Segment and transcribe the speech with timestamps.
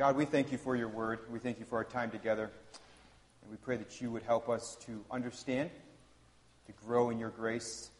[0.00, 1.18] God, we thank you for your word.
[1.30, 2.50] We thank you for our time together.
[3.42, 5.68] And we pray that you would help us to understand,
[6.64, 7.90] to grow in your grace.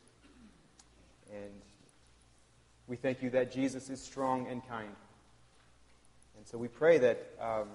[1.31, 1.53] And
[2.87, 4.89] we thank you that Jesus is strong and kind.
[6.39, 7.69] And so we pray that um,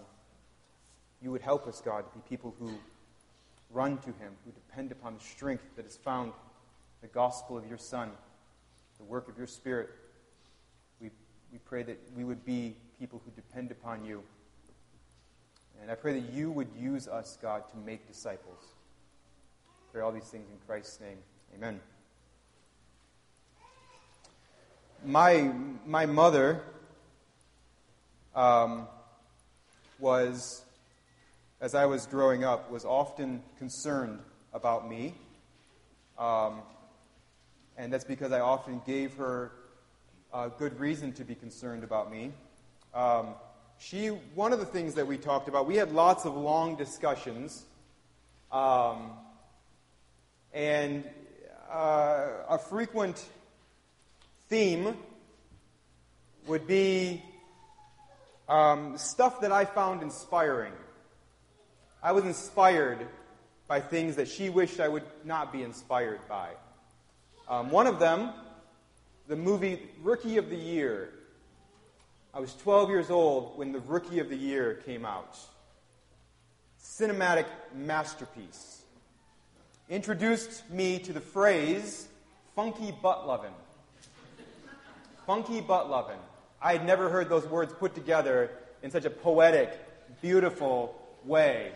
[1.21, 2.71] you would help us, God, to be people who
[3.69, 6.31] run to him, who depend upon the strength that is found
[7.01, 8.09] the gospel of your Son,
[8.97, 9.91] the work of your Spirit.
[10.99, 11.11] We,
[11.51, 14.23] we pray that we would be people who depend upon you.
[15.81, 18.59] And I pray that you would use us, God, to make disciples.
[19.67, 21.17] I pray all these things in Christ's name.
[21.55, 21.79] Amen.
[25.03, 25.51] My,
[25.85, 26.61] my mother
[28.33, 28.87] um,
[29.99, 30.63] was,
[31.61, 34.19] as I was growing up, was often concerned
[34.53, 35.13] about me.
[36.17, 36.61] Um,
[37.77, 39.51] and that's because I often gave her
[40.33, 42.31] a good reason to be concerned about me.
[42.95, 43.35] Um,
[43.77, 47.65] she, one of the things that we talked about, we had lots of long discussions,
[48.53, 49.11] um,
[50.53, 51.03] and
[51.69, 53.21] uh, a frequent
[54.47, 54.95] theme
[56.47, 57.21] would be
[58.47, 60.71] um, stuff that I found inspiring.
[62.01, 63.05] I was inspired
[63.67, 66.51] by things that she wished I would not be inspired by.
[67.49, 68.31] Um, one of them,
[69.27, 71.09] the movie Rookie of the Year
[72.35, 75.37] I was 12 years old when the Rookie of the Year came out.
[76.83, 78.81] Cinematic masterpiece.
[79.89, 82.09] Introduced me to the phrase
[82.53, 83.53] funky butt lovin'.
[85.25, 86.19] funky butt lovin'.
[86.61, 88.51] I had never heard those words put together
[88.83, 89.71] in such a poetic,
[90.21, 91.71] beautiful way.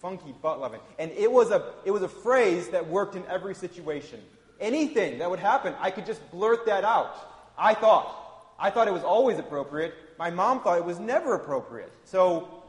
[0.00, 0.80] Funky butt lovin'.
[0.98, 4.20] And it was a it was a phrase that worked in every situation.
[4.60, 7.14] Anything that would happen, I could just blurt that out.
[7.56, 8.24] I thought.
[8.58, 9.94] I thought it was always appropriate.
[10.18, 11.92] My mom thought it was never appropriate.
[12.04, 12.64] So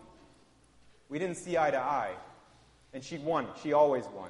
[1.10, 2.14] we didn't see eye to eye.
[2.94, 3.48] And she won.
[3.62, 4.30] She always won.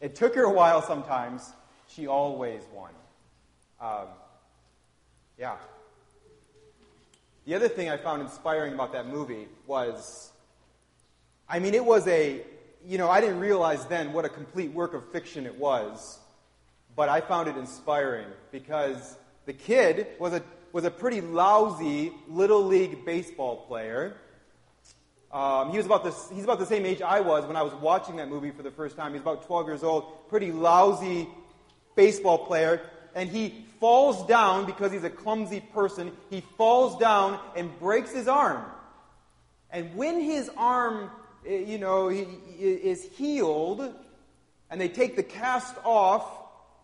[0.00, 1.52] It took her a while sometimes.
[1.88, 2.92] She always won.
[3.80, 4.08] Um,
[5.38, 5.56] yeah.
[7.44, 10.32] The other thing I found inspiring about that movie was
[11.52, 12.40] I mean, it was a,
[12.86, 16.18] you know, I didn't realize then what a complete work of fiction it was,
[16.96, 20.42] but I found it inspiring because the kid was a,
[20.72, 24.16] was a pretty lousy little league baseball player.
[25.32, 27.72] Um, he was about the, he's about the same age I was when I was
[27.74, 29.12] watching that movie for the first time.
[29.12, 31.26] He's about 12 years old, pretty lousy
[31.96, 32.82] baseball player.
[33.14, 36.12] And he falls down because he's a clumsy person.
[36.30, 38.64] He falls down and breaks his arm.
[39.70, 41.10] And when his arm,
[41.46, 43.94] eh, you know, is healed,
[44.70, 46.26] and they take the cast off,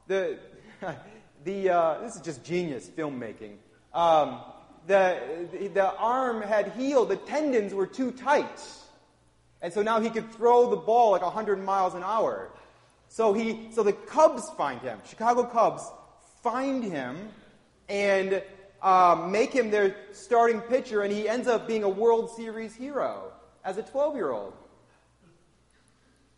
[0.06, 0.38] the
[1.44, 3.56] the, uh, this is just genius filmmaking.
[3.94, 4.40] Um,
[4.86, 5.18] the,
[5.74, 8.60] the arm had healed, the tendons were too tight.
[9.60, 12.50] And so now he could throw the ball like 100 miles an hour.
[13.08, 15.82] So, he, so the Cubs find him, Chicago Cubs
[16.42, 17.16] find him
[17.88, 18.42] and
[18.82, 23.32] uh, make him their starting pitcher, and he ends up being a World Series hero
[23.64, 24.52] as a 12 year old.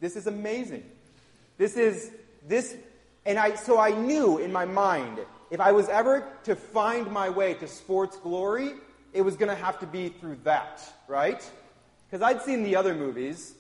[0.00, 0.84] This is amazing.
[1.59, 2.10] This is,
[2.49, 2.75] this
[3.26, 5.20] and I, so I knew in my mind,
[5.50, 8.72] if I was ever to find my way to sports glory,
[9.12, 11.48] it was going to have to be through that, right?
[12.09, 13.54] Because I'd seen the other movies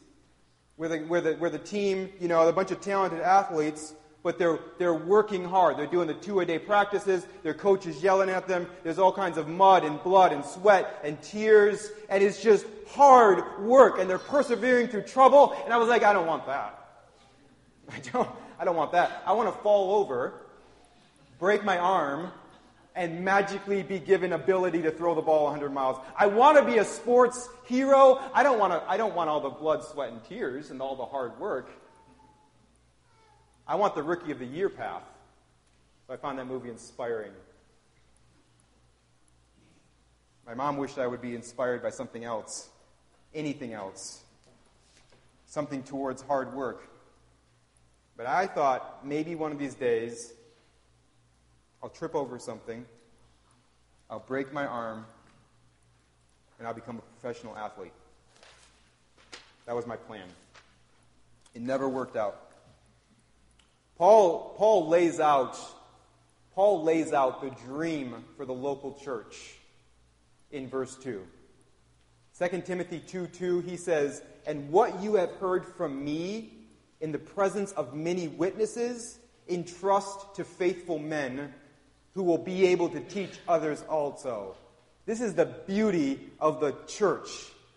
[0.76, 4.38] where the, where, the, where the team, you know, a bunch of talented athletes, but
[4.38, 5.76] they're, they're working hard.
[5.76, 7.26] They're doing the two a day practices.
[7.42, 8.66] Their coach is yelling at them.
[8.82, 11.90] There's all kinds of mud and blood and sweat and tears.
[12.08, 13.98] And it's just hard work.
[13.98, 15.56] And they're persevering through trouble.
[15.64, 16.76] And I was like, I don't want that.
[17.90, 18.28] I don't,
[18.60, 19.22] I don't want that.
[19.24, 20.34] I want to fall over,
[21.38, 22.30] break my arm,
[22.94, 25.96] and magically be given ability to throw the ball 100 miles.
[26.14, 28.20] I want to be a sports hero.
[28.34, 30.94] I don't want to, I don't want all the blood, sweat, and tears and all
[30.94, 31.70] the hard work.
[33.66, 35.04] I want the rookie of the year path.
[36.06, 37.32] So I found that movie inspiring.
[40.46, 42.68] My mom wished I would be inspired by something else,
[43.34, 44.22] anything else,
[45.46, 46.89] something towards hard work.
[48.20, 50.34] But I thought maybe one of these days
[51.82, 52.84] I'll trip over something,
[54.10, 55.06] I'll break my arm,
[56.58, 57.94] and I'll become a professional athlete.
[59.64, 60.26] That was my plan.
[61.54, 62.52] It never worked out.
[63.96, 65.58] Paul, Paul lays out
[66.54, 69.54] Paul lays out the dream for the local church
[70.50, 71.26] in verse 2.
[72.38, 76.59] 2 Timothy 2 2, he says, And what you have heard from me
[77.00, 79.18] in the presence of many witnesses,
[79.48, 81.52] entrust to faithful men
[82.14, 84.54] who will be able to teach others also.
[85.06, 87.28] This is the beauty of the church.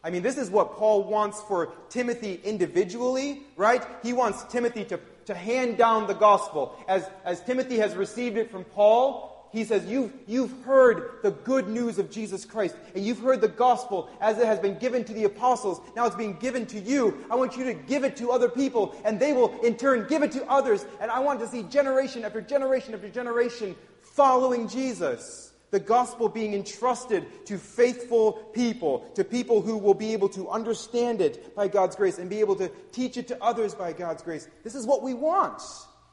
[0.04, 3.84] I mean, this is what Paul wants for Timothy individually, right?
[4.04, 6.76] He wants Timothy to, to hand down the gospel.
[6.88, 11.68] As, as Timothy has received it from Paul, he says, you've, you've heard the good
[11.68, 15.14] news of Jesus Christ, and you've heard the gospel as it has been given to
[15.14, 15.80] the apostles.
[15.96, 17.24] Now it's being given to you.
[17.30, 20.24] I want you to give it to other people, and they will in turn give
[20.24, 20.86] it to others.
[21.00, 26.54] And I want to see generation after generation after generation following Jesus the gospel being
[26.54, 31.96] entrusted to faithful people, to people who will be able to understand it by God's
[31.96, 34.48] grace and be able to teach it to others by God's grace.
[34.64, 35.62] This is what we want.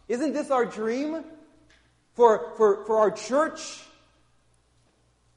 [0.08, 1.24] Isn't this our dream
[2.20, 3.80] for, for, for our church?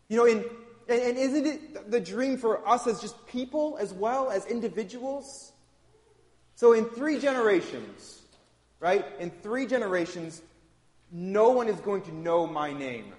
[0.09, 0.43] You know, in,
[0.89, 5.53] and, and isn't it the dream for us as just people as well as individuals?
[6.55, 8.21] So, in three generations,
[8.81, 9.05] right?
[9.21, 10.41] In three generations,
[11.09, 13.13] no one is going to know my name.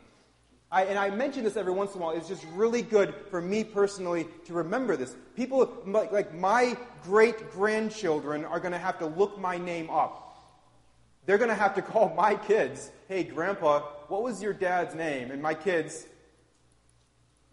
[0.70, 2.14] I, and I mention this every once in a while.
[2.14, 5.16] It's just really good for me personally to remember this.
[5.36, 10.23] People, like, like my great grandchildren, are going to have to look my name up.
[11.26, 15.30] They're going to have to call my kids, hey, Grandpa, what was your dad's name?
[15.30, 16.06] And my kids,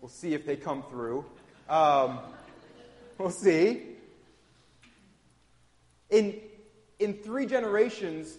[0.01, 1.25] we'll see if they come through.
[1.69, 2.19] Um,
[3.18, 3.83] we'll see.
[6.09, 6.35] In,
[7.00, 8.38] in three generations,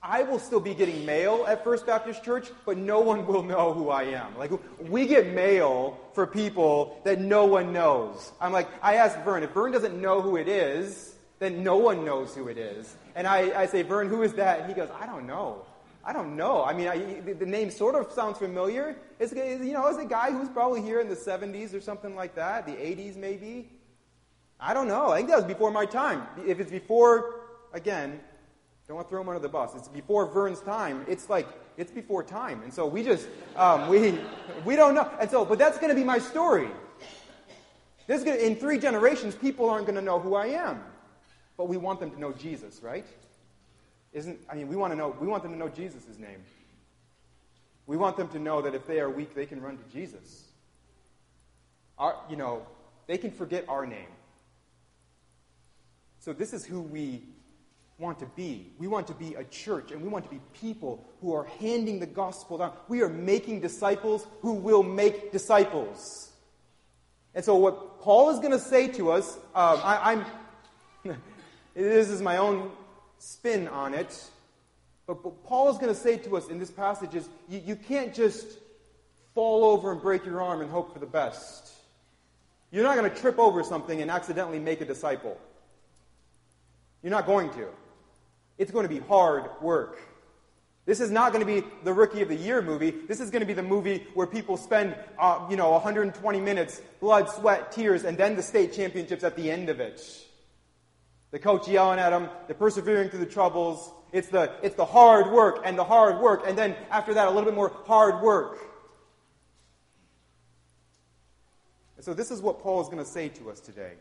[0.00, 3.72] I will still be getting mail at First Baptist Church, but no one will know
[3.72, 4.36] who I am.
[4.36, 8.32] Like, we get mail for people that no one knows.
[8.40, 12.04] I'm like, I ask Vern, if Vern doesn't know who it is, then no one
[12.04, 12.96] knows who it is.
[13.14, 14.60] And I, I say, Vern, who is that?
[14.60, 15.64] And he goes, I don't know.
[16.04, 16.64] I don't know.
[16.64, 18.96] I mean, I, the, the, name sort of sounds familiar.
[19.20, 22.34] It's, you know, it's a guy who's probably here in the 70s or something like
[22.34, 23.70] that, the 80s maybe.
[24.58, 25.10] I don't know.
[25.10, 26.26] I think that was before my time.
[26.44, 27.40] If it's before,
[27.72, 28.20] again,
[28.92, 29.74] don't want to throw him under the bus.
[29.74, 31.06] It's before Vern's time.
[31.08, 31.48] It's like
[31.78, 33.26] it's before time, and so we just
[33.56, 34.18] um, we
[34.66, 35.10] we don't know.
[35.18, 36.68] And so, but that's going to be my story.
[38.06, 40.82] This is gonna, in three generations, people aren't going to know who I am,
[41.56, 43.06] but we want them to know Jesus, right?
[44.12, 45.16] Isn't I mean, we want to know.
[45.20, 46.42] We want them to know Jesus' name.
[47.86, 50.44] We want them to know that if they are weak, they can run to Jesus.
[51.98, 52.66] Our, you know,
[53.06, 54.08] they can forget our name.
[56.20, 57.22] So this is who we
[57.98, 58.72] want to be.
[58.78, 61.98] We want to be a church, and we want to be people who are handing
[62.00, 62.72] the gospel down.
[62.88, 66.30] We are making disciples who will make disciples.
[67.34, 70.24] And so, what Paul is going to say to us, um, I, am
[71.74, 72.70] this is my own
[73.18, 74.24] spin on it,
[75.06, 77.76] but what Paul is going to say to us in this passage is you, you
[77.76, 78.46] can't just
[79.34, 81.72] fall over and break your arm and hope for the best.
[82.70, 85.38] You're not going to trip over something and accidentally make a disciple.
[87.02, 87.66] You're not going to.
[88.58, 89.98] It's going to be hard work.
[90.84, 92.90] This is not going to be the Rookie of the Year movie.
[92.90, 96.82] This is going to be the movie where people spend, uh, you know, 120 minutes,
[97.00, 100.02] blood, sweat, tears, and then the state championships at the end of it.
[101.32, 103.90] The coach yelling at them, the persevering through the troubles.
[104.12, 107.30] It's the, it's the hard work and the hard work, and then after that, a
[107.30, 108.58] little bit more hard work.
[111.96, 113.92] And so this is what Paul is going to say to us today.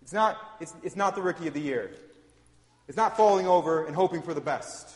[0.00, 1.90] It's not, it's, it's not the Rookie of the Year.
[2.86, 4.94] It's not falling over and hoping for the best.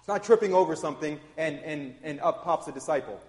[0.00, 3.20] It's not tripping over something and, and, and up pops a disciple.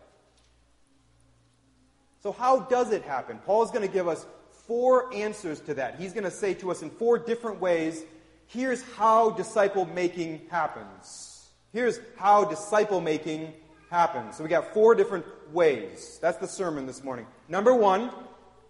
[2.23, 3.39] So, how does it happen?
[3.45, 4.25] Paul is going to give us
[4.71, 5.99] four answers to that.
[5.99, 8.05] He's going to say to us in four different ways
[8.47, 11.49] here's how disciple making happens.
[11.73, 13.51] Here's how disciple making
[13.89, 14.37] happens.
[14.37, 16.17] So, we got four different ways.
[16.21, 17.27] That's the sermon this morning.
[17.49, 18.11] Number one,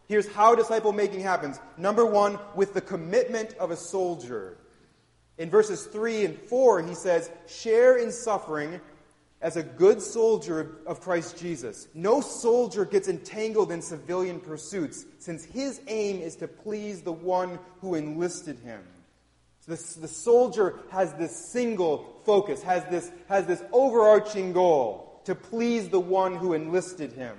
[0.08, 1.60] Here's how disciple making happens.
[1.77, 4.58] Number one, with the commitment of a soldier.
[5.38, 8.81] In verses 3 and 4, he says, Share in suffering
[9.41, 11.88] as a good soldier of Christ Jesus.
[11.93, 17.57] No soldier gets entangled in civilian pursuits, since his aim is to please the one
[17.81, 18.81] who enlisted him.
[19.62, 25.36] So the, the soldier has this single focus, has this, has this overarching goal to
[25.36, 27.38] please the one who enlisted him.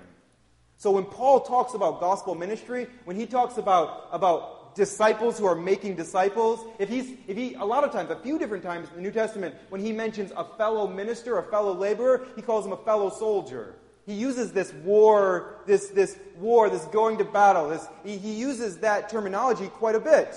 [0.77, 5.55] So when Paul talks about gospel ministry, when he talks about, about disciples who are
[5.55, 8.97] making disciples, if he's, if he, a lot of times, a few different times in
[8.97, 12.73] the New Testament, when he mentions a fellow minister, a fellow laborer, he calls him
[12.73, 13.75] a fellow soldier.
[14.07, 18.79] He uses this war, this, this war, this going to battle, this, he, he uses
[18.79, 20.35] that terminology quite a bit.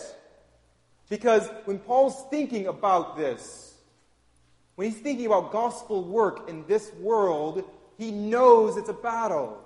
[1.09, 3.75] Because when Paul's thinking about this,
[4.75, 7.63] when he's thinking about gospel work in this world,
[7.97, 9.64] he knows it's a battle.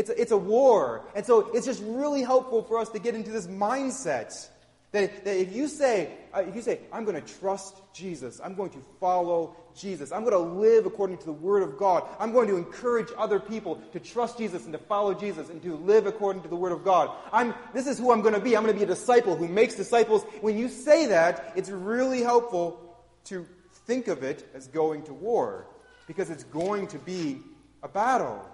[0.00, 1.04] It's a, it's a war.
[1.14, 4.48] And so it's just really helpful for us to get into this mindset
[4.92, 8.54] that, that if you say, uh, if you say, I'm going to trust Jesus, I'm
[8.54, 10.10] going to follow Jesus.
[10.10, 12.08] I'm going to live according to the Word of God.
[12.18, 15.76] I'm going to encourage other people to trust Jesus and to follow Jesus and to
[15.76, 17.10] live according to the Word of God.
[17.30, 18.56] I'm, this is who I'm going to be.
[18.56, 20.24] I'm going to be a disciple who makes disciples.
[20.40, 23.46] When you say that, it's really helpful to
[23.86, 25.66] think of it as going to war
[26.06, 27.38] because it's going to be
[27.82, 28.44] a battle.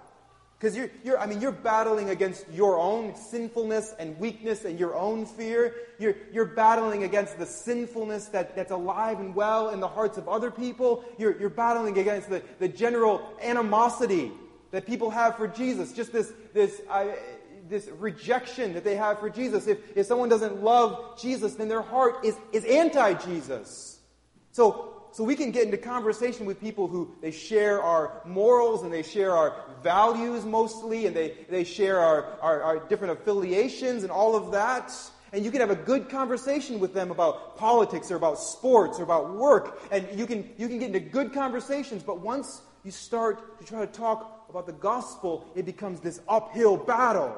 [0.59, 4.95] Because you're, you're, I mean, you're battling against your own sinfulness and weakness and your
[4.95, 5.75] own fear.
[5.99, 10.27] You're, you're battling against the sinfulness that, that's alive and well in the hearts of
[10.27, 11.05] other people.
[11.19, 14.31] You're, you're battling against the, the general animosity
[14.71, 15.93] that people have for Jesus.
[15.93, 16.81] Just this, this,
[17.69, 19.67] this rejection that they have for Jesus.
[19.67, 23.99] If, if someone doesn't love Jesus, then their heart is, is anti Jesus.
[24.53, 28.93] So so we can get into conversation with people who they share our morals and
[28.93, 34.11] they share our values mostly and they, they share our, our, our different affiliations and
[34.11, 34.91] all of that.
[35.33, 39.03] And you can have a good conversation with them about politics or about sports or
[39.03, 39.81] about work.
[39.91, 42.03] And you can, you can get into good conversations.
[42.03, 46.77] But once you start to try to talk about the gospel, it becomes this uphill
[46.77, 47.35] battle.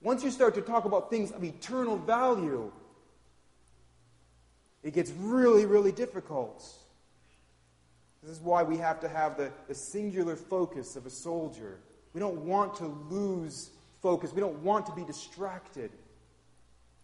[0.00, 2.70] Once you start to talk about things of eternal value,
[4.86, 6.64] it gets really, really difficult.
[8.22, 11.78] This is why we have to have the, the singular focus of a soldier.
[12.12, 13.70] We don't want to lose
[14.02, 15.90] focus, we don't want to be distracted.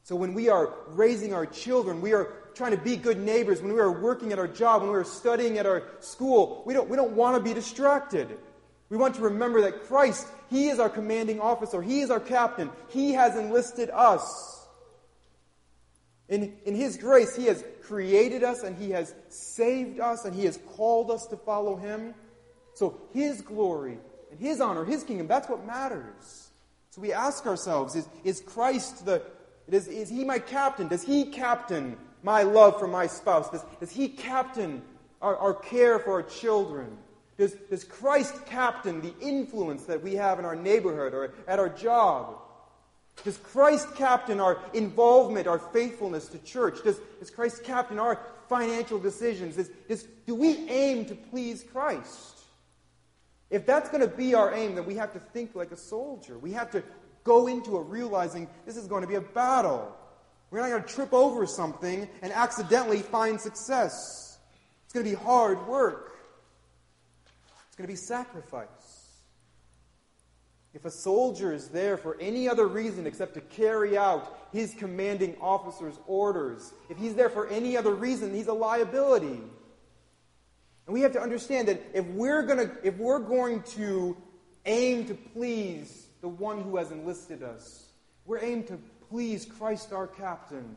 [0.04, 3.72] So when we are raising our children, we are trying to be good neighbors, when
[3.72, 6.88] we are working at our job, when we are studying at our school, we don't,
[6.88, 8.36] we don't want to be distracted.
[8.88, 12.70] We want to remember that Christ, He is our commanding officer, He is our captain,
[12.88, 14.66] He has enlisted us.
[16.28, 20.44] In, in His grace, He has created us and He has saved us and He
[20.44, 22.14] has called us to follow Him.
[22.74, 23.98] So His glory
[24.30, 26.50] and His honor, His kingdom, that's what matters.
[26.90, 29.22] So we ask ourselves is, is Christ the,
[29.68, 30.88] is, is He my captain?
[30.88, 33.50] Does He captain my love for my spouse?
[33.50, 34.82] Does, does He captain
[35.20, 36.96] our, our care for our children?
[37.38, 41.70] Does, does Christ captain the influence that we have in our neighborhood or at our
[41.70, 42.41] job?
[43.24, 46.82] Does Christ captain our involvement, our faithfulness to church?
[46.82, 49.56] Does, does Christ captain our financial decisions?
[49.56, 52.40] Does, does, do we aim to please Christ?
[53.50, 56.38] If that's going to be our aim, then we have to think like a soldier.
[56.38, 56.82] We have to
[57.22, 59.94] go into it realizing this is going to be a battle.
[60.50, 64.38] We're not going to trip over something and accidentally find success.
[64.84, 66.18] It's going to be hard work,
[67.68, 68.68] it's going to be sacrifice.
[70.74, 75.36] If a soldier is there for any other reason except to carry out his commanding
[75.40, 79.40] officer's orders, if he's there for any other reason, he's a liability.
[80.86, 84.16] And we have to understand that if we're, gonna, if we're going to
[84.64, 87.90] aim to please the one who has enlisted us,
[88.24, 88.78] we're aimed to
[89.10, 90.76] please Christ our captain.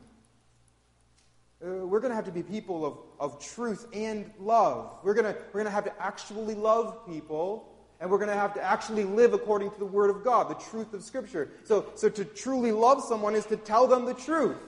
[1.64, 4.98] Uh, we're going to have to be people of, of truth and love.
[5.02, 8.54] We're going we're going to have to actually love people and we're going to have
[8.54, 11.50] to actually live according to the Word of God, the truth of Scripture.
[11.64, 14.58] So, so to truly love someone is to tell them the truth.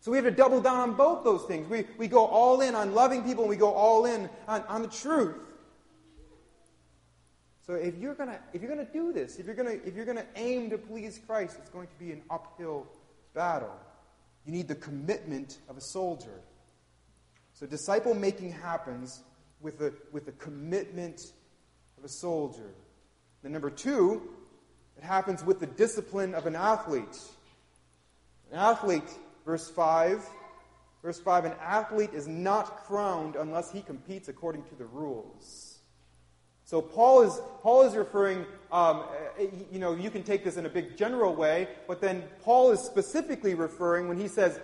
[0.00, 1.68] So we have to double down on both those things.
[1.68, 4.82] We, we go all in on loving people and we go all in on, on
[4.82, 5.34] the truth.
[7.66, 10.24] So if you're gonna if you're gonna do this, if you're gonna if you're gonna
[10.36, 12.86] aim to please Christ, it's going to be an uphill
[13.34, 13.78] battle.
[14.46, 16.40] You need the commitment of a soldier.
[17.52, 19.20] So disciple making happens
[19.60, 21.20] with the with the commitment
[21.98, 22.74] of a soldier.
[23.42, 24.22] Then, number two,
[24.96, 27.18] it happens with the discipline of an athlete.
[28.50, 29.10] An athlete,
[29.44, 30.24] verse 5,
[31.02, 35.78] verse 5, an athlete is not crowned unless he competes according to the rules.
[36.64, 39.04] So Paul is, Paul is referring, um,
[39.72, 42.80] you know, you can take this in a big general way, but then Paul is
[42.80, 44.60] specifically referring when he says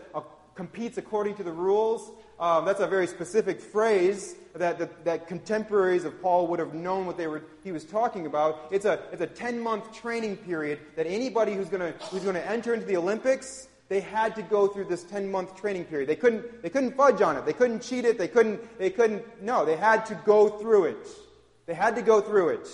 [0.55, 2.11] competes according to the rules.
[2.39, 7.07] Um, that's a very specific phrase that, that, that, contemporaries of Paul would have known
[7.07, 8.69] what they were, he was talking about.
[8.71, 12.51] It's a, it's a 10 month training period that anybody who's going who's going to
[12.51, 16.09] enter into the Olympics, they had to go through this 10 month training period.
[16.09, 17.47] They couldn't, they couldn't fudge on it.
[17.47, 18.19] They couldn't cheat it.
[18.19, 21.09] They couldn't, they couldn't, no, they had to go through it.
[21.67, 22.69] They had to go through it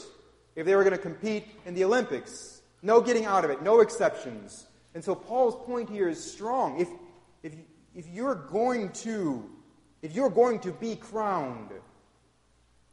[0.56, 2.62] if they were going to compete in the Olympics.
[2.82, 4.66] No getting out of it, no exceptions.
[4.94, 6.80] And so Paul's point here is strong.
[6.80, 6.88] If,
[7.94, 9.49] if, you're going to,
[10.02, 11.70] if you're going to be crowned,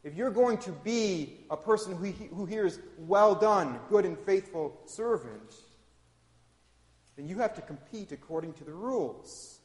[0.04, 4.78] if you're going to be a person who, who hears, well done, good and faithful
[4.86, 5.54] servant,
[7.16, 9.58] then you have to compete according to the rules.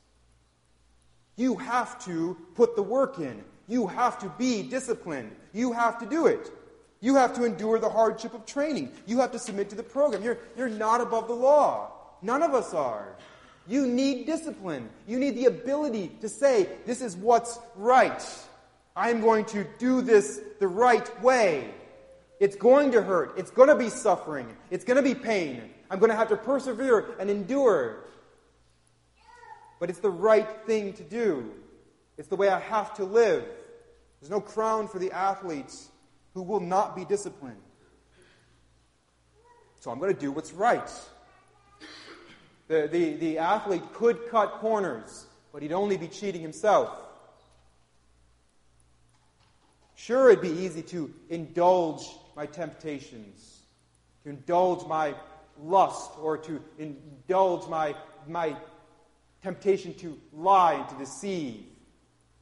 [1.35, 3.43] You have to put the work in.
[3.67, 5.35] You have to be disciplined.
[5.53, 6.51] You have to do it.
[6.99, 8.91] You have to endure the hardship of training.
[9.05, 10.23] You have to submit to the program.
[10.23, 11.91] You're, you're not above the law.
[12.21, 13.17] None of us are.
[13.67, 14.89] You need discipline.
[15.07, 18.23] You need the ability to say, this is what's right.
[18.95, 21.73] I'm going to do this the right way.
[22.39, 23.33] It's going to hurt.
[23.37, 24.47] It's going to be suffering.
[24.69, 25.69] It's going to be pain.
[25.89, 28.03] I'm going to have to persevere and endure.
[29.79, 31.51] But it's the right thing to do.
[32.17, 33.45] It's the way I have to live.
[34.19, 35.89] There's no crown for the athletes
[36.33, 37.61] who will not be disciplined.
[39.79, 40.89] So I'm going to do what's right.
[42.73, 46.89] The, the, the athlete could cut corners, but he'd only be cheating himself.
[49.93, 52.03] Sure, it'd be easy to indulge
[52.35, 53.59] my temptations,
[54.23, 55.13] to indulge my
[55.61, 57.93] lust, or to indulge my,
[58.27, 58.55] my
[59.43, 61.65] temptation to lie and to deceive,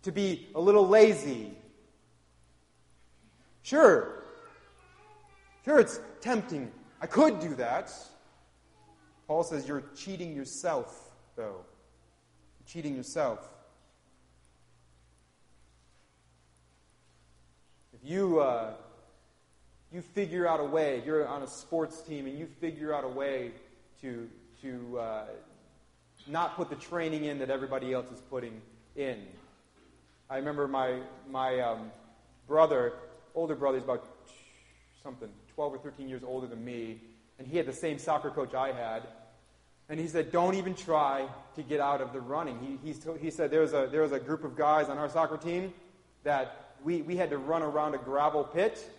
[0.03, 1.51] to be a little lazy.
[3.63, 4.23] Sure.
[5.65, 6.71] Sure, it's tempting.
[7.01, 7.91] I could do that.
[9.31, 11.63] Paul says you're cheating yourself, though.
[11.63, 13.39] You're cheating yourself.
[17.93, 18.71] If you, uh,
[19.93, 23.07] you figure out a way, you're on a sports team and you figure out a
[23.07, 23.51] way
[24.01, 24.27] to,
[24.63, 25.23] to uh,
[26.27, 28.61] not put the training in that everybody else is putting
[28.97, 29.25] in.
[30.29, 31.89] I remember my, my um,
[32.49, 32.91] brother,
[33.33, 34.05] older brother, he's about
[35.01, 36.99] something, 12 or 13 years older than me,
[37.39, 39.03] and he had the same soccer coach I had.
[39.91, 42.79] And he said, Don't even try to get out of the running.
[42.81, 45.35] He, he said there was, a, there was a group of guys on our soccer
[45.35, 45.73] team
[46.23, 48.89] that we, we had to run around a gravel pit.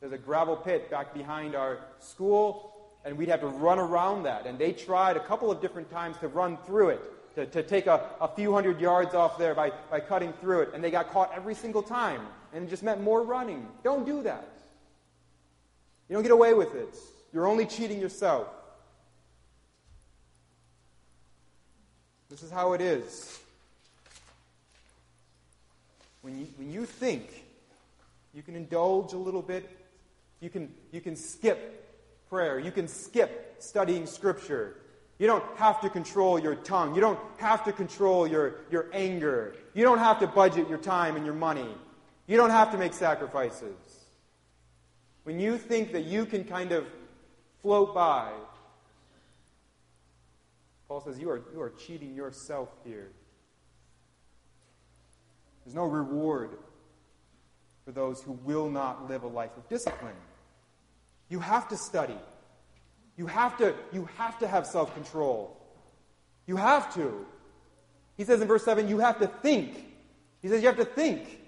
[0.00, 2.72] There's a gravel pit back behind our school,
[3.04, 4.46] and we'd have to run around that.
[4.46, 7.86] And they tried a couple of different times to run through it, to, to take
[7.86, 10.70] a, a few hundred yards off there by, by cutting through it.
[10.72, 12.22] And they got caught every single time.
[12.54, 13.68] And it just meant more running.
[13.82, 14.48] Don't do that.
[16.08, 16.96] You don't get away with it.
[17.30, 18.48] You're only cheating yourself.
[22.34, 23.38] This is how it is.
[26.22, 27.44] When you, when you think
[28.34, 29.70] you can indulge a little bit,
[30.40, 31.96] you can, you can skip
[32.28, 32.58] prayer.
[32.58, 34.78] You can skip studying Scripture.
[35.20, 36.96] You don't have to control your tongue.
[36.96, 39.54] You don't have to control your, your anger.
[39.72, 41.68] You don't have to budget your time and your money.
[42.26, 43.76] You don't have to make sacrifices.
[45.22, 46.84] When you think that you can kind of
[47.62, 48.32] float by,
[50.88, 53.10] Paul says you are, you are cheating yourself here.
[55.64, 56.50] There's no reward
[57.84, 60.16] for those who will not live a life of discipline.
[61.28, 62.18] You have to study.
[63.16, 65.56] You have to, you have to have self control.
[66.46, 67.26] You have to.
[68.16, 69.86] He says in verse 7, you have to think.
[70.42, 71.40] He says you have to think.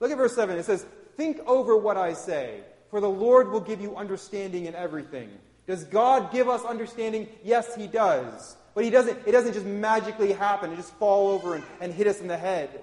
[0.00, 0.56] Look at verse 7.
[0.56, 4.74] It says, Think over what I say, for the Lord will give you understanding in
[4.74, 5.28] everything.
[5.66, 7.28] Does God give us understanding?
[7.44, 8.56] Yes, He does.
[8.74, 12.06] But he doesn't, it doesn't just magically happen and just fall over and, and hit
[12.06, 12.82] us in the head.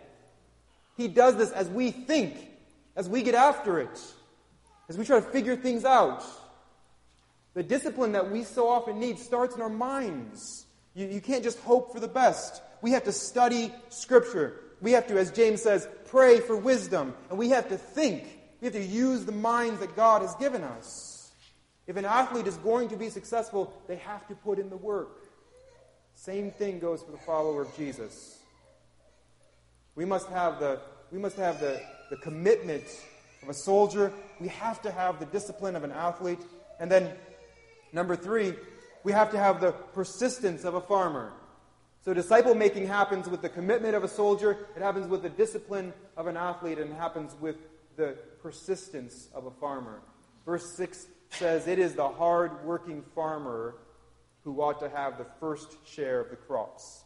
[0.97, 2.35] He does this as we think,
[2.95, 3.99] as we get after it
[4.89, 6.23] as we try to figure things out.
[7.53, 10.65] The discipline that we so often need starts in our minds.
[10.95, 12.61] You, you can't just hope for the best.
[12.81, 14.59] We have to study Scripture.
[14.81, 17.13] We have to, as James says, pray for wisdom.
[17.29, 18.23] And we have to think.
[18.61, 21.09] We have to use the minds that God has given us.
[21.89, 25.23] If an athlete is going to be successful, they have to put in the work.
[26.13, 28.38] Same thing goes for the follower of Jesus.
[29.95, 30.80] We must have the,
[31.12, 32.84] we must have the, the commitment
[33.41, 34.13] of a soldier.
[34.39, 36.38] We have to have the discipline of an athlete.
[36.80, 37.12] And then,
[37.91, 38.54] number three,
[39.04, 41.34] we have to have the persistence of a farmer.
[42.06, 45.93] So, disciple making happens with the commitment of a soldier, it happens with the discipline
[46.15, 47.56] of an athlete, and it happens with
[47.95, 50.02] the persistence of a farmer.
[50.45, 53.75] Verse 6 says, It is the hard working farmer
[54.43, 57.03] who ought to have the first share of the crops.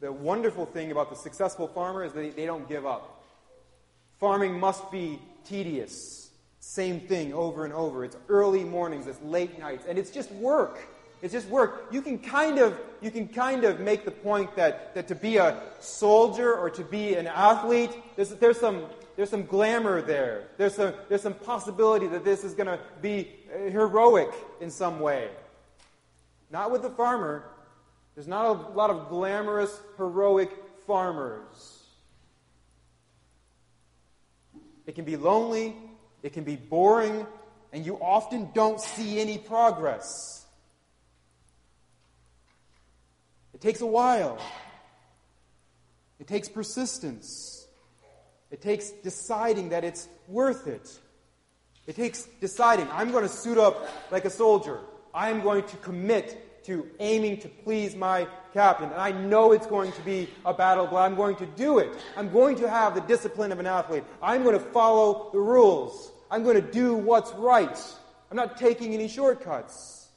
[0.00, 3.22] The wonderful thing about the successful farmer is that they, don't give up.
[4.18, 6.30] Farming must be tedious.
[6.58, 8.04] Same thing over and over.
[8.04, 10.78] It's early mornings, it's late nights, and it's just work.
[11.22, 11.88] It's just work.
[11.90, 15.36] You can kind of you can kind of make the point that, that to be
[15.36, 18.86] a soldier or to be an athlete, there's, there's some
[19.20, 20.48] there's some glamour there.
[20.56, 24.30] There's some there's some possibility that this is going to be uh, heroic
[24.62, 25.28] in some way.
[26.50, 27.44] Not with the farmer.
[28.14, 30.50] There's not a lot of glamorous, heroic
[30.86, 31.82] farmers.
[34.86, 35.76] It can be lonely,
[36.22, 37.26] it can be boring,
[37.74, 40.46] and you often don't see any progress.
[43.52, 44.38] It takes a while.
[46.18, 47.59] It takes persistence.
[48.50, 50.98] It takes deciding that it's worth it.
[51.86, 54.80] It takes deciding, I'm going to suit up like a soldier.
[55.14, 58.90] I'm going to commit to aiming to please my captain.
[58.90, 61.90] And I know it's going to be a battle, but I'm going to do it.
[62.16, 64.04] I'm going to have the discipline of an athlete.
[64.22, 66.12] I'm going to follow the rules.
[66.30, 67.78] I'm going to do what's right.
[68.30, 70.08] I'm not taking any shortcuts.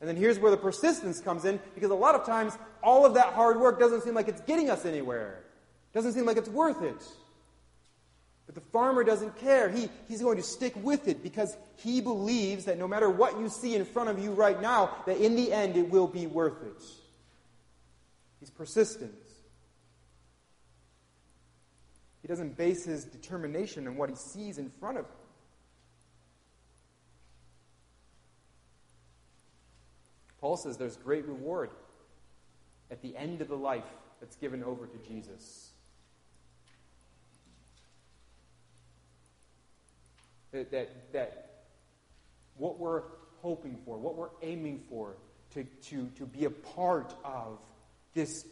[0.00, 3.14] And then here's where the persistence comes in, because a lot of times all of
[3.14, 5.44] that hard work doesn't seem like it's getting us anywhere.
[5.92, 7.02] Doesn't seem like it's worth it.
[8.46, 9.68] But the farmer doesn't care.
[9.68, 13.48] He, he's going to stick with it because he believes that no matter what you
[13.48, 16.62] see in front of you right now, that in the end it will be worth
[16.62, 16.82] it.
[18.40, 19.14] He's persistent.
[22.22, 25.12] He doesn't base his determination on what he sees in front of him.
[30.40, 31.70] Paul says there's great reward
[32.90, 33.84] at the end of the life
[34.20, 35.69] that's given over to Jesus.
[40.52, 41.50] That, that, that
[42.56, 43.02] what we're
[43.42, 45.14] hoping for, what we're aiming for,
[45.54, 47.58] to, to, to be a part of
[48.14, 48.46] this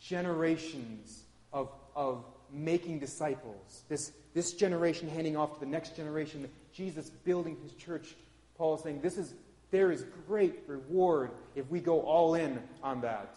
[0.00, 7.10] generations of, of making disciples, this, this generation handing off to the next generation, Jesus
[7.10, 8.14] building his church.
[8.56, 9.34] Paul is saying this is,
[9.70, 13.36] there is great reward if we go all in on that.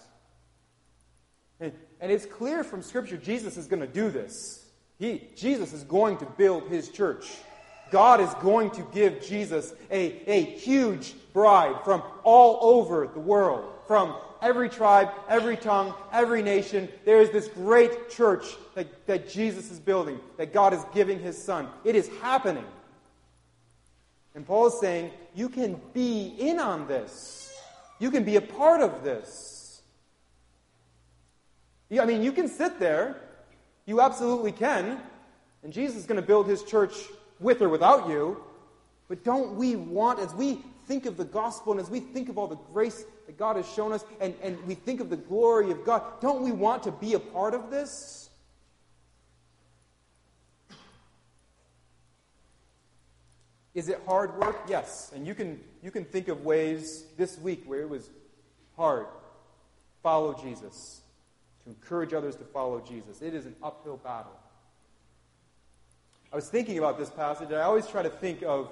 [1.59, 4.65] And, and it's clear from Scripture Jesus is going to do this.
[4.99, 7.27] He, Jesus is going to build his church.
[7.93, 13.71] God is going to give Jesus a, a huge bride from all over the world,
[13.85, 16.89] from every tribe, every tongue, every nation.
[17.05, 21.37] There is this great church that, that Jesus is building, that God is giving his
[21.37, 21.67] son.
[21.83, 22.65] It is happening.
[24.33, 27.53] And Paul is saying, you can be in on this.
[27.99, 29.83] You can be a part of this.
[31.91, 33.21] I mean, you can sit there.
[33.85, 34.99] You absolutely can.
[35.61, 36.95] And Jesus is going to build his church
[37.43, 38.41] with or without you.
[39.07, 42.37] But don't we want, as we think of the gospel and as we think of
[42.37, 45.71] all the grace that God has shown us and, and we think of the glory
[45.71, 48.29] of God, don't we want to be a part of this?
[53.73, 54.57] Is it hard work?
[54.67, 55.11] Yes.
[55.15, 58.09] And you can, you can think of ways this week where it was
[58.77, 59.07] hard.
[60.03, 61.01] Follow Jesus.
[61.63, 63.21] To encourage others to follow Jesus.
[63.21, 64.37] It is an uphill battle.
[66.33, 68.71] I was thinking about this passage, and I always try to think of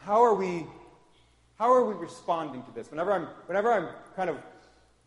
[0.00, 0.64] how are we,
[1.58, 2.90] how are we responding to this?
[2.90, 4.38] Whenever I'm, whenever I'm kind of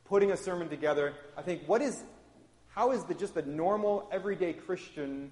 [0.05, 2.03] putting a sermon together, I think, what is,
[2.67, 5.31] how is the, just the normal, everyday Christian,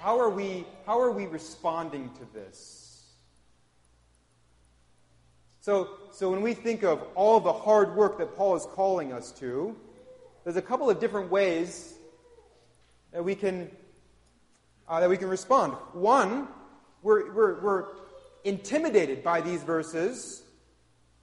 [0.00, 3.04] how are we, how are we responding to this?
[5.60, 9.30] So, so when we think of all the hard work that Paul is calling us
[9.38, 9.76] to,
[10.42, 11.94] there's a couple of different ways
[13.12, 13.70] that we can
[14.88, 15.72] uh, that we can respond.
[15.92, 16.48] One,
[17.02, 17.84] we're, we're, we're
[18.44, 20.42] intimidated by these verses.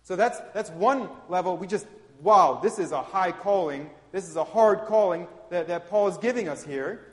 [0.03, 1.57] So that's, that's one level.
[1.57, 1.87] We just,
[2.21, 3.89] wow, this is a high calling.
[4.11, 7.05] This is a hard calling that, that Paul is giving us here.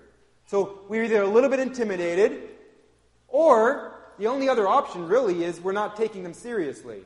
[0.46, 2.48] So we're either a little bit intimidated,
[3.28, 7.02] or the only other option really is we're not taking them seriously.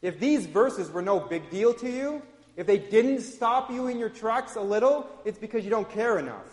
[0.00, 2.22] If these verses were no big deal to you,
[2.56, 6.18] if they didn't stop you in your tracks a little, it's because you don't care
[6.18, 6.46] enough.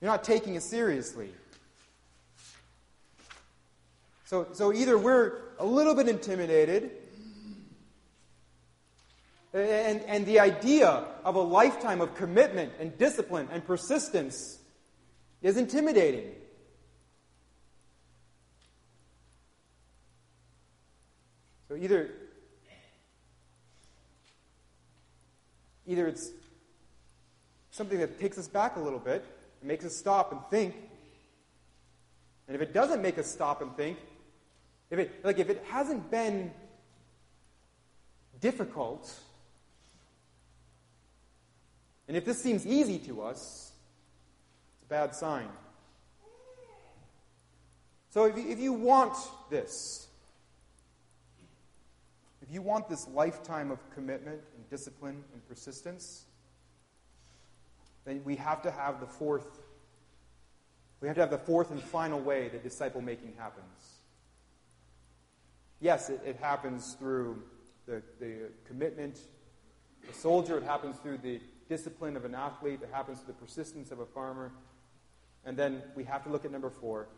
[0.00, 1.30] You're not taking it seriously.
[4.24, 6.92] So, so either we're a little bit intimidated,
[9.52, 14.58] and, and the idea of a lifetime of commitment and discipline and persistence
[15.42, 16.30] is intimidating.
[21.68, 22.10] So either
[25.86, 26.30] either it's
[27.72, 29.24] something that takes us back a little bit,
[29.60, 30.74] it makes us stop and think.
[32.46, 33.98] And if it doesn't make us stop and think,
[34.90, 36.50] if it like if it hasn't been
[38.40, 39.12] difficult,
[42.08, 43.70] and if this seems easy to us,
[44.74, 45.48] it's a bad sign.
[48.10, 49.16] So if you, if you want
[49.48, 50.08] this,
[52.42, 56.24] if you want this lifetime of commitment and discipline and persistence,
[58.10, 59.60] then we have to have the fourth.
[61.00, 63.94] We have to have the fourth and final way that disciple making happens.
[65.80, 67.42] Yes, it, it happens through
[67.86, 69.18] the, the commitment
[70.08, 73.92] a soldier, it happens through the discipline of an athlete, it happens through the persistence
[73.92, 74.52] of a farmer.
[75.44, 77.08] And then we have to look at number four.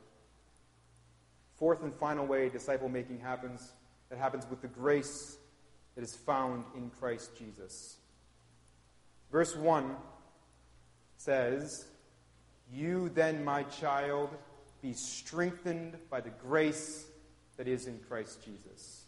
[1.59, 3.73] Fourth and final way disciple making happens,
[4.11, 5.39] that happens with the grace
[5.95, 7.97] that is found in Christ Jesus.
[9.31, 9.97] Verse 1
[11.25, 11.85] says,
[12.73, 14.31] You then, my child,
[14.83, 17.05] be strengthened by the grace
[17.57, 19.05] that is in Christ Jesus.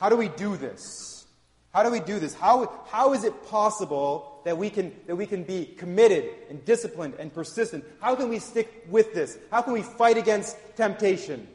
[0.00, 1.26] how do we do this?
[1.72, 2.34] How do we do this?
[2.34, 7.14] How, how is it possible that we, can, that we can be committed and disciplined
[7.20, 7.84] and persistent?
[8.00, 9.38] How can we stick with this?
[9.52, 11.46] How can we fight against temptation?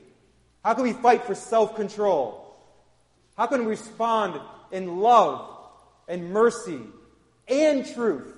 [0.63, 2.55] How can we fight for self control?
[3.35, 4.39] How can we respond
[4.71, 5.45] in love
[6.07, 6.79] and mercy
[7.49, 8.34] and truth?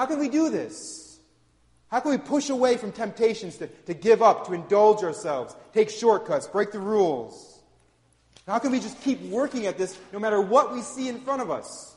[0.00, 1.18] How can we do this?
[1.88, 5.90] How can we push away from temptations to, to give up, to indulge ourselves, take
[5.90, 7.60] shortcuts, break the rules?
[8.46, 11.42] How can we just keep working at this no matter what we see in front
[11.42, 11.94] of us?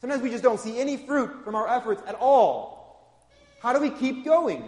[0.00, 3.28] Sometimes we just don't see any fruit from our efforts at all.
[3.60, 4.64] How do we keep going?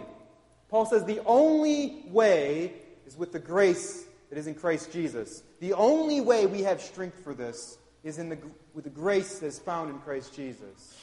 [0.69, 2.73] Paul says the only way
[3.07, 5.41] is with the grace that is in Christ Jesus.
[5.61, 8.37] The only way we have strength for this is in the,
[8.75, 10.95] with the grace that is found in Christ Jesus.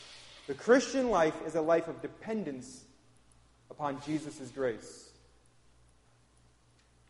[0.49, 2.83] The Christian life is a life of dependence
[3.71, 5.11] upon Jesus' grace.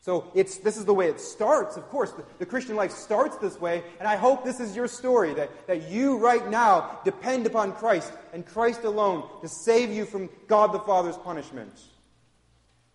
[0.00, 2.10] So it's, this is the way it starts, of course.
[2.10, 5.68] The, the, Christian life starts this way, and I hope this is your story that,
[5.68, 10.72] that you right now depend upon Christ and Christ alone to save you from God
[10.72, 11.78] the Father's punishment.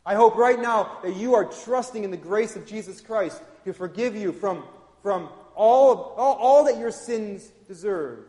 [0.06, 3.72] I hope right now that you are trusting in the grace of Jesus Christ to
[3.72, 4.64] forgive you from,
[5.02, 8.26] from all, all, all that your sins deserve.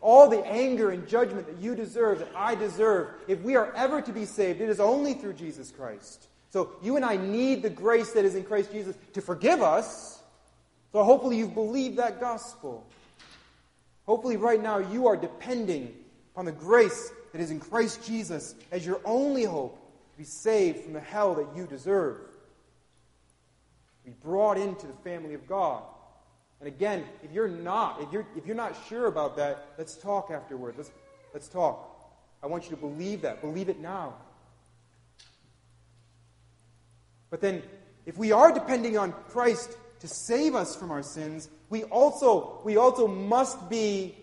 [0.00, 3.08] All the anger and judgment that you deserve, that I deserve.
[3.26, 6.28] If we are ever to be saved, it is only through Jesus Christ.
[6.50, 10.22] So you and I need the grace that is in Christ Jesus to forgive us.
[10.92, 12.86] So hopefully you've believed that gospel.
[14.06, 15.94] Hopefully right now you are depending
[16.32, 19.76] upon the grace that is in Christ Jesus as your only hope
[20.12, 22.16] to be saved from the hell that you deserve.
[22.16, 25.82] To Be brought into the family of God.
[26.60, 30.30] And again, if you're not, if you're, if you're not sure about that, let's talk
[30.30, 30.74] afterward.
[30.76, 30.90] Let's,
[31.32, 31.94] let's talk.
[32.42, 33.40] I want you to believe that.
[33.40, 34.14] Believe it now.
[37.30, 37.62] But then,
[38.06, 42.76] if we are depending on Christ to save us from our sins, we also, we
[42.76, 44.16] also must be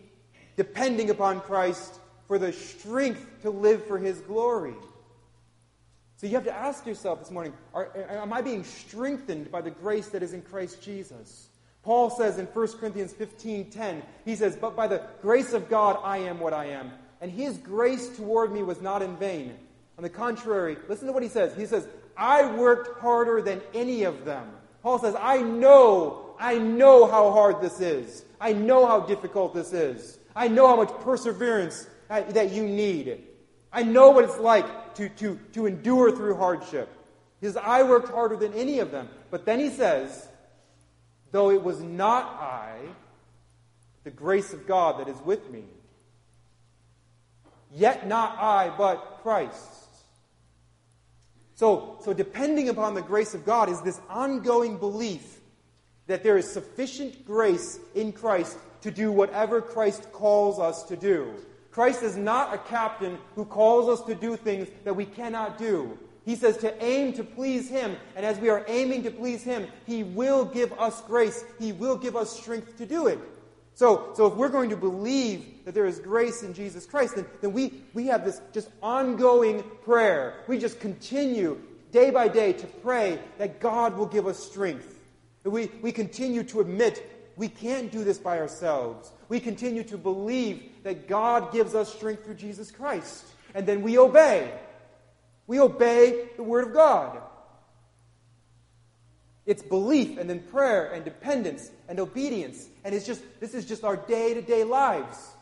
[0.57, 4.73] depending upon Christ for the strength to live for His glory.
[6.17, 9.71] So you have to ask yourself this morning are, Am I being strengthened by the
[9.71, 11.47] grace that is in Christ Jesus?
[11.85, 15.99] Paul says in 1 Corinthians 15 10, he says, But by the grace of God
[16.03, 16.91] I am what I am.
[17.21, 19.55] And his grace toward me was not in vain.
[19.99, 21.55] On the contrary, listen to what he says.
[21.55, 24.49] He says, I worked harder than any of them.
[24.81, 28.25] Paul says, I know, I know how hard this is.
[28.41, 30.17] I know how difficult this is.
[30.35, 33.23] I know how much perseverance that you need.
[33.71, 36.89] I know what it's like to, to, to endure through hardship.
[37.41, 39.07] He says, I worked harder than any of them.
[39.29, 40.27] But then he says,
[41.35, 42.77] though it was not I,
[44.05, 45.65] the grace of God that is with me.
[47.73, 49.59] Yet not I, but Christ.
[51.55, 55.41] So, so depending upon the grace of God is this ongoing belief
[56.07, 61.33] that there is sufficient grace in Christ to do whatever Christ calls us to do.
[61.69, 65.99] Christ is not a captain who calls us to do things that we cannot do.
[66.25, 69.67] He says to aim to please Him, and as we are aiming to please Him,
[69.85, 71.45] He will give us grace.
[71.59, 73.19] He will give us strength to do it.
[73.75, 77.25] So, so if we're going to believe that there is grace in Jesus Christ, then,
[77.41, 80.43] then we, we have this just ongoing prayer.
[80.47, 81.61] We just continue
[81.91, 84.99] day by day to pray that God will give us strength.
[85.43, 89.11] We, we continue to admit we can't do this by ourselves.
[89.27, 93.25] We continue to believe that God gives us strength through Jesus Christ.
[93.53, 94.51] And then we obey.
[95.47, 97.21] We obey the Word of God.
[99.45, 102.67] It's belief and then prayer and dependence and obedience.
[102.83, 105.35] And it's just, this is just our day to day lives.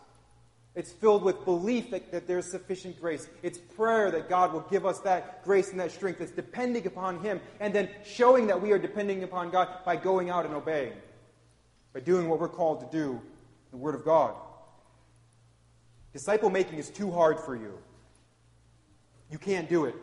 [0.76, 3.30] It's filled with belief that, that there's sufficient grace.
[3.44, 6.20] It's prayer that God will give us that grace and that strength.
[6.20, 10.30] It's depending upon Him and then showing that we are depending upon God by going
[10.30, 10.94] out and obeying,
[11.94, 13.22] by doing what we're called to do,
[13.72, 14.34] the Word of God.
[16.12, 17.78] Disciple making is too hard for you.
[19.34, 19.96] You can't do it.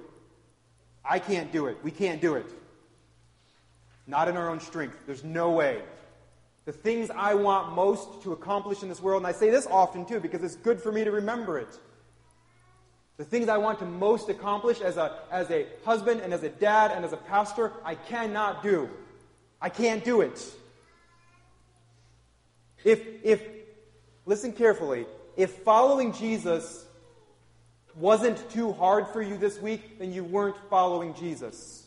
[1.02, 1.78] I can't do it.
[1.82, 2.44] We can't do it
[4.10, 4.98] not in our own strength.
[5.06, 5.80] There's no way.
[6.66, 10.04] The things I want most to accomplish in this world, and I say this often
[10.04, 11.78] too because it's good for me to remember it.
[13.16, 16.48] The things I want to most accomplish as a, as a husband and as a
[16.48, 18.88] dad and as a pastor, I cannot do.
[19.60, 20.42] I can't do it.
[22.82, 23.42] If, if,
[24.24, 26.84] listen carefully, if following Jesus
[28.00, 31.86] wasn't too hard for you this week, then you weren't following Jesus.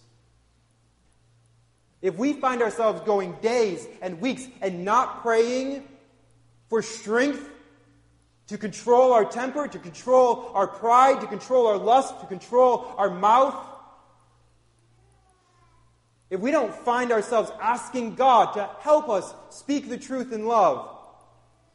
[2.02, 5.88] If we find ourselves going days and weeks and not praying
[6.70, 7.50] for strength
[8.48, 13.10] to control our temper, to control our pride, to control our lust, to control our
[13.10, 13.56] mouth,
[16.30, 20.93] if we don't find ourselves asking God to help us speak the truth in love,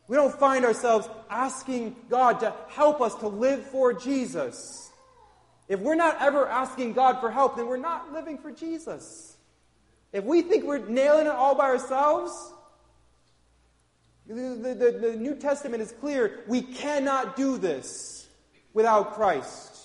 [0.09, 4.91] we don't find ourselves asking God to help us to live for Jesus.
[5.69, 9.37] If we're not ever asking God for help, then we're not living for Jesus.
[10.13, 12.33] If we think we're nailing it all by ourselves,
[14.27, 16.41] the, the, the, New Testament is clear.
[16.49, 18.29] We cannot do this
[18.73, 19.79] without Christ.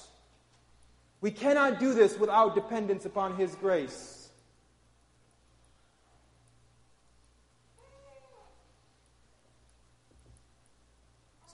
[1.19, 4.22] We cannot do this without dependence upon His grace.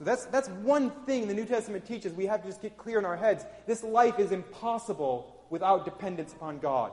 [0.00, 2.98] So that's, that's one thing the New Testament teaches we have to just get clear
[2.98, 3.44] in our heads.
[3.66, 6.92] This life is impossible without dependence upon God.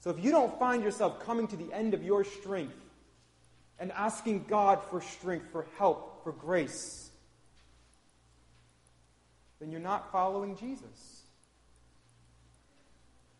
[0.00, 2.74] So if you don't find yourself coming to the end of your strength
[3.78, 7.08] and asking God for strength, for help, for grace,
[9.60, 11.22] then you're not following Jesus.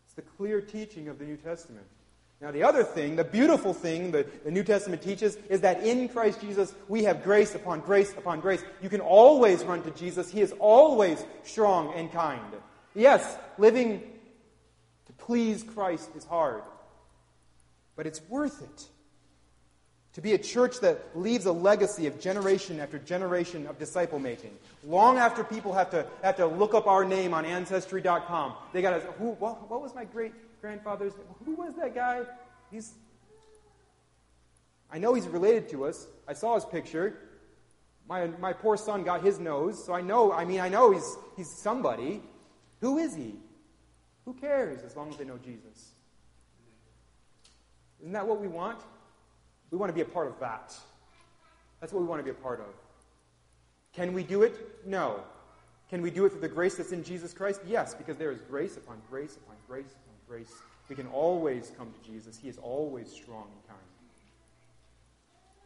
[0.04, 1.86] It's the clear teaching of the New Testament.
[2.40, 6.08] Now, the other thing, the beautiful thing that the New Testament teaches is that in
[6.08, 8.62] Christ Jesus we have grace upon grace upon grace.
[8.82, 10.30] You can always run to Jesus.
[10.30, 12.40] He is always strong and kind.
[12.94, 14.00] Yes, living
[15.06, 16.62] to please Christ is hard,
[17.94, 18.88] but it's worth it.
[20.14, 24.50] To be a church that leaves a legacy of generation after generation of disciple making.
[24.84, 28.90] Long after people have to, have to look up our name on Ancestry.com, they got
[28.90, 31.14] to, who, what, what was my great grandfather's?
[31.44, 32.22] Who was that guy?
[32.70, 32.94] He's,
[34.90, 36.06] I know he's related to us.
[36.28, 37.16] I saw his picture.
[38.08, 41.16] My, my poor son got his nose, so I know, I mean, I know he's,
[41.36, 42.20] he's somebody.
[42.80, 43.36] Who is he?
[44.24, 45.92] Who cares as long as they know Jesus?
[48.00, 48.80] Isn't that what we want?
[49.70, 50.74] We want to be a part of that.
[51.80, 52.74] That's what we want to be a part of.
[53.92, 54.86] Can we do it?
[54.86, 55.20] No.
[55.88, 57.60] Can we do it through the grace that's in Jesus Christ?
[57.66, 59.94] Yes, because there is grace upon grace upon grace
[60.30, 60.52] grace.
[60.88, 62.38] We can always come to Jesus.
[62.40, 63.80] He is always strong and kind.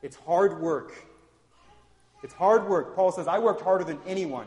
[0.02, 0.94] It's hard work.
[2.22, 2.96] It's hard work.
[2.96, 4.46] Paul says, I worked harder than anyone,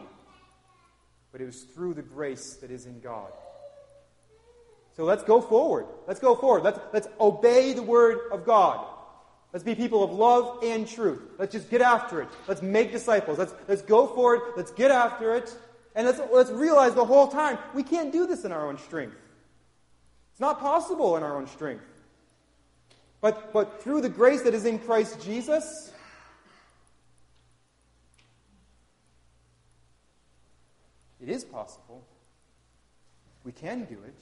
[1.31, 3.31] but it was through the grace that is in God.
[4.95, 5.85] So let's go forward.
[6.07, 6.63] Let's go forward.
[6.63, 8.87] Let's, let's obey the word of God.
[9.53, 11.21] Let's be people of love and truth.
[11.37, 12.27] Let's just get after it.
[12.47, 13.37] Let's make disciples.
[13.37, 14.53] Let's, let's go forward.
[14.57, 15.55] Let's get after it.
[15.93, 19.15] And let's, let's realize the whole time we can't do this in our own strength.
[20.37, 21.83] It's not possible in our own strength.
[23.21, 25.91] But, but through the grace that is in Christ Jesus,
[31.19, 32.03] it is possible.
[33.45, 34.13] We can do it.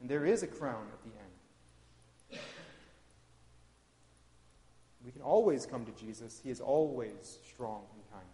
[0.00, 2.42] And there is a crown at the end.
[5.04, 6.40] We can always come to Jesus.
[6.42, 8.28] He is always strong and kind.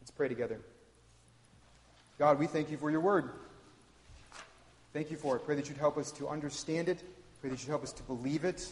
[0.00, 0.60] Let's pray together.
[2.16, 3.28] God, we thank you for your word.
[4.92, 5.44] Thank you for it.
[5.44, 7.02] Pray that you'd help us to understand it.
[7.40, 8.70] Pray that you'd help us to believe it.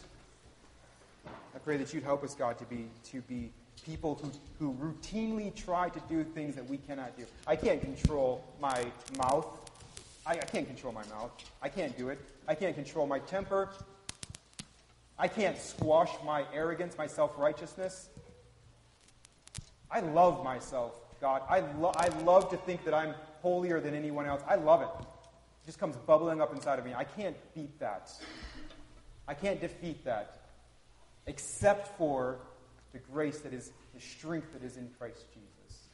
[1.26, 3.50] I pray that you'd help us, God, to be, to be
[3.84, 7.24] people who, who routinely try to do things that we cannot do.
[7.46, 8.84] I can't control my
[9.16, 9.46] mouth.
[10.26, 11.30] I, I can't control my mouth.
[11.62, 12.18] I can't do it.
[12.46, 13.70] I can't control my temper.
[15.18, 18.08] I can't squash my arrogance, my self righteousness.
[19.90, 21.42] I love myself, God.
[21.48, 24.42] I, lo- I love to think that I'm holier than anyone else.
[24.46, 25.06] I love it.
[25.70, 26.94] Just comes bubbling up inside of me.
[26.96, 28.10] I can't beat that.
[29.28, 30.40] I can't defeat that
[31.28, 32.38] except for
[32.92, 35.88] the grace that is, the strength that is in Christ Jesus.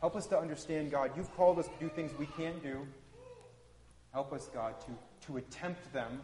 [0.00, 2.86] Help us to understand, God, you've called us to do things we can't do.
[4.12, 6.20] Help us, God, to, to attempt them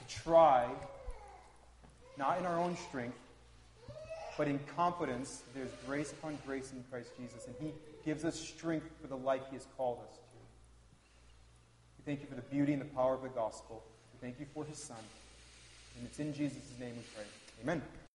[0.00, 0.66] to try,
[2.16, 3.16] not in our own strength,
[4.36, 7.72] but in confidence, there's grace upon grace in Christ Jesus, and He
[8.08, 10.38] gives us strength for the life He has called us to.
[11.98, 13.84] We thank you for the beauty and the power of the gospel.
[14.14, 14.96] We thank you for His Son.
[15.98, 17.26] And it's in Jesus' name we pray.
[17.62, 18.07] Amen.